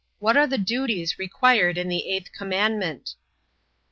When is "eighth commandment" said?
2.09-3.13